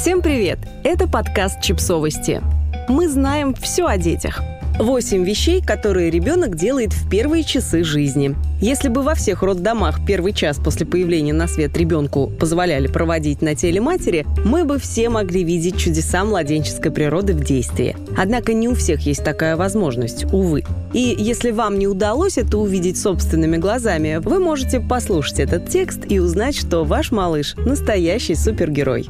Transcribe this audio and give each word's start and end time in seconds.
Всем 0.00 0.22
привет! 0.22 0.58
Это 0.82 1.06
подкаст 1.06 1.60
«Чипсовости». 1.60 2.40
Мы 2.88 3.06
знаем 3.06 3.52
все 3.52 3.84
о 3.84 3.98
детях. 3.98 4.40
Восемь 4.78 5.26
вещей, 5.26 5.62
которые 5.62 6.10
ребенок 6.10 6.56
делает 6.56 6.94
в 6.94 7.10
первые 7.10 7.44
часы 7.44 7.84
жизни. 7.84 8.34
Если 8.62 8.88
бы 8.88 9.02
во 9.02 9.14
всех 9.14 9.42
роддомах 9.42 10.00
первый 10.06 10.32
час 10.32 10.56
после 10.56 10.86
появления 10.86 11.34
на 11.34 11.46
свет 11.46 11.76
ребенку 11.76 12.28
позволяли 12.40 12.86
проводить 12.86 13.42
на 13.42 13.54
теле 13.54 13.82
матери, 13.82 14.24
мы 14.42 14.64
бы 14.64 14.78
все 14.78 15.10
могли 15.10 15.44
видеть 15.44 15.76
чудеса 15.76 16.24
младенческой 16.24 16.92
природы 16.92 17.34
в 17.34 17.44
действии. 17.44 17.94
Однако 18.16 18.54
не 18.54 18.68
у 18.68 18.74
всех 18.74 19.02
есть 19.02 19.22
такая 19.22 19.54
возможность, 19.58 20.24
увы. 20.32 20.64
И 20.94 21.14
если 21.18 21.50
вам 21.50 21.78
не 21.78 21.86
удалось 21.86 22.38
это 22.38 22.56
увидеть 22.56 22.98
собственными 22.98 23.58
глазами, 23.58 24.18
вы 24.22 24.38
можете 24.38 24.80
послушать 24.80 25.40
этот 25.40 25.68
текст 25.68 26.00
и 26.08 26.20
узнать, 26.20 26.56
что 26.56 26.84
ваш 26.84 27.10
малыш– 27.10 27.54
настоящий 27.58 28.34
супергерой. 28.34 29.06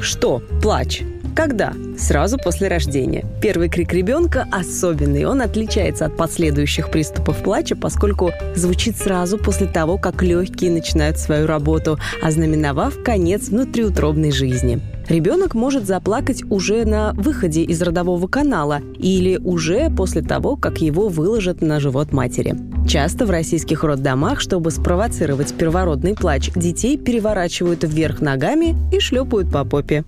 Что? 0.00 0.42
Плач. 0.62 1.02
Когда? 1.34 1.74
Сразу 1.98 2.38
после 2.38 2.68
рождения. 2.68 3.26
Первый 3.42 3.68
крик 3.68 3.92
ребенка 3.92 4.46
особенный. 4.50 5.26
Он 5.26 5.42
отличается 5.42 6.06
от 6.06 6.16
последующих 6.16 6.90
приступов 6.90 7.42
плача, 7.42 7.76
поскольку 7.76 8.32
звучит 8.54 8.96
сразу 8.96 9.36
после 9.36 9.66
того, 9.66 9.98
как 9.98 10.22
легкие 10.22 10.70
начинают 10.70 11.18
свою 11.18 11.46
работу, 11.46 11.98
ознаменовав 12.22 13.02
конец 13.02 13.48
внутриутробной 13.48 14.32
жизни. 14.32 14.80
Ребенок 15.08 15.54
может 15.54 15.86
заплакать 15.86 16.42
уже 16.50 16.84
на 16.84 17.12
выходе 17.12 17.62
из 17.62 17.80
родового 17.82 18.26
канала 18.28 18.80
или 18.98 19.36
уже 19.36 19.90
после 19.90 20.22
того, 20.22 20.56
как 20.56 20.78
его 20.78 21.08
выложат 21.08 21.60
на 21.60 21.80
живот 21.80 22.12
матери. 22.12 22.56
Часто 22.86 23.26
в 23.26 23.30
российских 23.30 23.82
роддомах, 23.82 24.40
чтобы 24.40 24.70
спровоцировать 24.70 25.52
первородный 25.54 26.14
плач, 26.14 26.50
детей 26.54 26.96
переворачивают 26.96 27.82
вверх 27.82 28.20
ногами 28.20 28.76
и 28.92 29.00
шлепают 29.00 29.50
по 29.50 29.64
попе. 29.64 30.04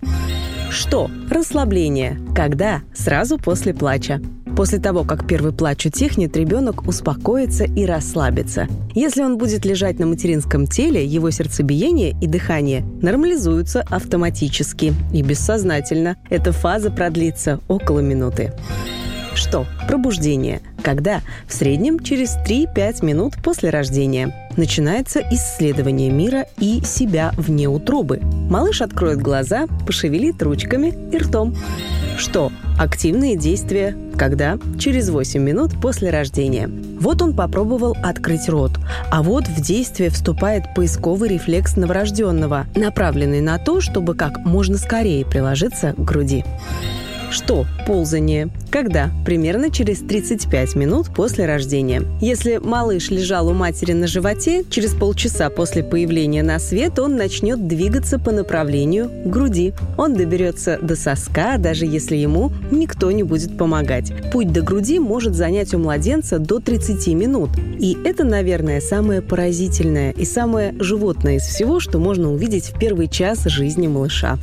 Что? 0.70 1.10
Расслабление. 1.28 2.20
Когда? 2.36 2.82
Сразу 2.94 3.36
после 3.36 3.74
плача. 3.74 4.20
После 4.56 4.78
того, 4.78 5.02
как 5.02 5.26
первый 5.26 5.52
плач 5.52 5.86
утихнет, 5.86 6.36
ребенок 6.36 6.86
успокоится 6.86 7.64
и 7.64 7.84
расслабится. 7.84 8.68
Если 8.94 9.22
он 9.22 9.38
будет 9.38 9.64
лежать 9.64 9.98
на 9.98 10.06
материнском 10.06 10.66
теле, 10.66 11.04
его 11.04 11.30
сердцебиение 11.30 12.16
и 12.20 12.26
дыхание 12.26 12.84
нормализуются 13.02 13.84
автоматически 13.88 14.94
и 15.12 15.22
бессознательно. 15.22 16.16
Эта 16.30 16.52
фаза 16.52 16.90
продлится 16.90 17.60
около 17.66 18.00
минуты. 18.00 18.52
Что? 19.34 19.66
Пробуждение. 19.86 20.60
Когда? 20.82 21.20
В 21.46 21.52
среднем 21.52 22.00
через 22.00 22.36
3-5 22.46 23.04
минут 23.04 23.34
после 23.42 23.70
рождения. 23.70 24.48
Начинается 24.56 25.20
исследование 25.30 26.10
мира 26.10 26.46
и 26.58 26.80
себя 26.84 27.32
вне 27.36 27.68
утробы. 27.68 28.20
Малыш 28.22 28.82
откроет 28.82 29.20
глаза, 29.20 29.66
пошевелит 29.86 30.42
ручками 30.42 30.94
и 31.12 31.18
ртом. 31.18 31.54
Что? 32.16 32.50
Активные 32.78 33.36
действия. 33.36 33.96
Когда? 34.16 34.58
Через 34.78 35.08
8 35.10 35.40
минут 35.40 35.80
после 35.80 36.10
рождения. 36.10 36.68
Вот 37.00 37.22
он 37.22 37.34
попробовал 37.34 37.96
открыть 38.02 38.48
рот, 38.48 38.72
а 39.10 39.22
вот 39.22 39.46
в 39.46 39.60
действие 39.60 40.10
вступает 40.10 40.64
поисковый 40.74 41.28
рефлекс 41.28 41.76
новорожденного, 41.76 42.66
направленный 42.74 43.40
на 43.40 43.58
то, 43.58 43.80
чтобы 43.80 44.16
как 44.16 44.38
можно 44.38 44.78
скорее 44.78 45.24
приложиться 45.24 45.92
к 45.92 46.04
груди. 46.04 46.44
Что? 47.30 47.66
Ползание. 47.86 48.48
Когда? 48.70 49.10
Примерно 49.24 49.70
через 49.70 49.98
35 49.98 50.74
минут 50.76 51.08
после 51.14 51.46
рождения. 51.46 52.02
Если 52.20 52.56
малыш 52.56 53.10
лежал 53.10 53.48
у 53.48 53.52
матери 53.52 53.92
на 53.92 54.06
животе, 54.06 54.64
через 54.68 54.94
полчаса 54.94 55.50
после 55.50 55.82
появления 55.82 56.42
на 56.42 56.58
свет 56.58 56.98
он 56.98 57.16
начнет 57.16 57.66
двигаться 57.66 58.18
по 58.18 58.30
направлению 58.30 59.08
к 59.08 59.26
груди. 59.26 59.74
Он 59.96 60.14
доберется 60.14 60.78
до 60.80 60.96
соска, 60.96 61.58
даже 61.58 61.86
если 61.86 62.16
ему 62.16 62.52
никто 62.70 63.10
не 63.10 63.22
будет 63.22 63.56
помогать. 63.58 64.12
Путь 64.32 64.52
до 64.52 64.62
груди 64.62 64.98
может 64.98 65.34
занять 65.34 65.74
у 65.74 65.78
младенца 65.78 66.38
до 66.38 66.60
30 66.60 67.08
минут. 67.08 67.50
И 67.78 67.96
это, 68.04 68.24
наверное, 68.24 68.80
самое 68.80 69.22
поразительное 69.22 70.12
и 70.12 70.24
самое 70.24 70.74
животное 70.78 71.36
из 71.36 71.42
всего, 71.42 71.80
что 71.80 71.98
можно 71.98 72.32
увидеть 72.32 72.70
в 72.70 72.78
первый 72.78 73.08
час 73.08 73.44
жизни 73.44 73.86
малыша. 73.86 74.38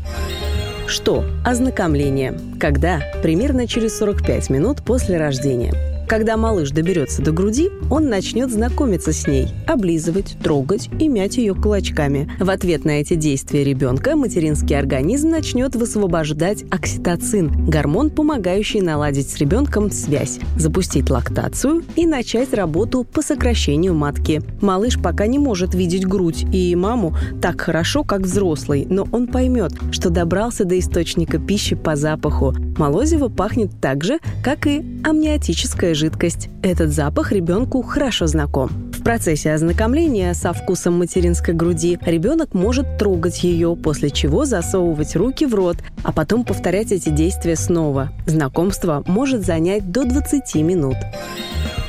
Что? 0.87 1.25
Ознакомление. 1.43 2.37
Когда? 2.59 3.01
Примерно 3.23 3.67
через 3.67 3.97
45 3.97 4.49
минут 4.51 4.83
после 4.83 5.17
рождения. 5.17 5.94
Когда 6.07 6.37
малыш 6.37 6.69
доберется 6.69 7.23
до 7.23 7.31
груди, 7.31 7.69
он 7.89 8.09
начнет 8.09 8.51
знакомиться 8.51 9.11
с 9.11 9.25
ней, 9.25 9.47
облизывать, 9.65 10.37
трогать 10.43 10.89
и 10.99 11.07
мять 11.07 11.37
ее 11.37 11.55
кулачками. 11.55 12.29
В 12.39 12.49
ответ 12.51 12.85
на 12.85 13.01
эти 13.01 13.15
действия 13.15 13.63
ребенка 13.63 14.15
материнский 14.15 14.77
организм 14.77 15.29
начнет 15.29 15.75
высвобождать 15.75 16.63
окситоцин, 16.69 17.65
гормон, 17.67 18.11
помогающий 18.11 18.81
наладить 18.81 19.29
с 19.29 19.37
ребенком 19.37 19.89
связь, 19.89 20.39
запустить 20.57 21.09
лактацию 21.09 21.83
и 21.95 22.05
начать 22.05 22.53
работу 22.53 23.03
по 23.03 23.23
сокращению 23.23 23.95
матки. 23.95 24.43
Малыш 24.61 25.01
пока 25.01 25.25
не 25.25 25.39
может 25.39 25.73
видеть 25.73 26.05
грудь 26.05 26.45
и 26.53 26.75
маму 26.75 27.15
так 27.41 27.61
хорошо, 27.61 28.03
как 28.03 28.21
взрослый, 28.21 28.85
но 28.87 29.07
он 29.11 29.27
поймет, 29.27 29.71
что 29.91 30.11
добрался 30.11 30.65
до 30.65 30.77
источника 30.77 31.39
пищи 31.39 31.75
по 31.75 31.95
запаху. 31.95 32.53
Молозиво 32.77 33.29
пахнет 33.29 33.71
так 33.81 34.03
же, 34.03 34.19
как 34.43 34.67
и 34.67 34.85
амниотическая 35.03 35.94
жидкость. 35.95 36.49
Этот 36.61 36.91
запах 36.91 37.31
ребенку 37.31 37.81
хорошо 37.81 38.27
знаком. 38.27 38.69
В 38.93 39.03
процессе 39.03 39.53
ознакомления 39.53 40.33
со 40.33 40.53
вкусом 40.53 40.99
материнской 40.99 41.53
груди 41.53 41.97
ребенок 42.05 42.53
может 42.53 42.97
трогать 42.97 43.43
ее, 43.43 43.75
после 43.75 44.09
чего 44.09 44.45
засовывать 44.45 45.15
руки 45.15 45.45
в 45.45 45.55
рот, 45.55 45.77
а 46.03 46.11
потом 46.11 46.43
повторять 46.43 46.91
эти 46.91 47.09
действия 47.09 47.55
снова. 47.55 48.11
Знакомство 48.27 49.03
может 49.07 49.45
занять 49.45 49.91
до 49.91 50.05
20 50.05 50.55
минут. 50.55 50.97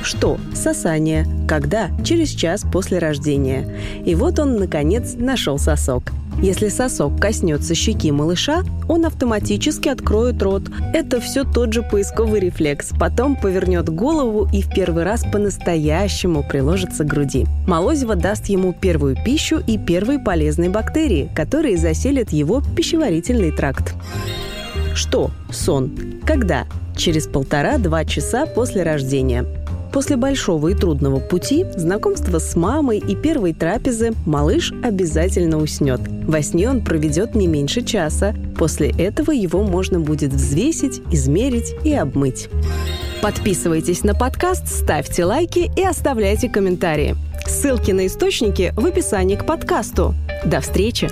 Что? 0.01 0.37
Сосание. 0.53 1.25
Когда? 1.47 1.89
Через 2.03 2.29
час 2.29 2.63
после 2.71 2.99
рождения. 2.99 3.75
И 4.05 4.15
вот 4.15 4.39
он, 4.39 4.57
наконец, 4.57 5.15
нашел 5.15 5.59
сосок. 5.59 6.03
Если 6.39 6.67
сосок 6.67 7.19
коснется 7.19 7.73
щеки 7.73 8.11
малыша, 8.11 8.63
он 8.87 9.05
автоматически 9.05 9.89
откроет 9.89 10.41
рот. 10.43 10.63
Это 10.93 11.19
все 11.19 11.43
тот 11.43 11.73
же 11.73 11.81
поисковый 11.81 12.39
рефлекс. 12.39 12.91
Потом 12.99 13.35
повернет 13.35 13.89
голову 13.89 14.47
и 14.53 14.61
в 14.61 14.69
первый 14.69 15.03
раз 15.03 15.25
по-настоящему 15.31 16.43
приложится 16.47 17.03
к 17.03 17.07
груди. 17.07 17.47
Молозиво 17.65 18.15
даст 18.15 18.45
ему 18.47 18.71
первую 18.71 19.17
пищу 19.25 19.59
и 19.65 19.79
первые 19.79 20.19
полезные 20.19 20.69
бактерии, 20.69 21.29
которые 21.35 21.77
заселят 21.77 22.31
его 22.31 22.61
пищеварительный 22.75 23.51
тракт. 23.51 23.95
Что? 24.93 25.31
Сон. 25.51 25.91
Когда? 26.25 26.65
Через 26.95 27.27
полтора-два 27.27 28.05
часа 28.05 28.45
после 28.45 28.83
рождения. 28.83 29.45
После 29.91 30.17
большого 30.17 30.69
и 30.69 30.75
трудного 30.75 31.19
пути, 31.19 31.65
знакомства 31.75 32.39
с 32.39 32.55
мамой 32.55 32.99
и 32.99 33.15
первой 33.15 33.53
трапезы, 33.53 34.13
малыш 34.25 34.73
обязательно 34.83 35.57
уснет. 35.57 36.01
Во 36.27 36.41
сне 36.41 36.69
он 36.69 36.83
проведет 36.83 37.35
не 37.35 37.47
меньше 37.47 37.81
часа. 37.81 38.35
После 38.57 38.89
этого 38.89 39.31
его 39.31 39.63
можно 39.63 39.99
будет 39.99 40.33
взвесить, 40.33 41.01
измерить 41.11 41.75
и 41.83 41.93
обмыть. 41.93 42.49
Подписывайтесь 43.21 44.03
на 44.03 44.13
подкаст, 44.13 44.67
ставьте 44.67 45.25
лайки 45.25 45.71
и 45.75 45.83
оставляйте 45.83 46.49
комментарии. 46.49 47.15
Ссылки 47.45 47.91
на 47.91 48.05
источники 48.05 48.73
в 48.75 48.85
описании 48.85 49.35
к 49.35 49.45
подкасту. 49.45 50.13
До 50.45 50.59
встречи! 50.59 51.09